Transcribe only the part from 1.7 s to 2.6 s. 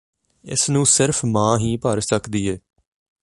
ਭਰ ਸਕਦੀ ਏ